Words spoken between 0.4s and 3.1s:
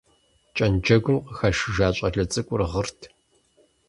Кӏэнджэгум къыхашыжа щӏалэ цӏыкӏур гъырт.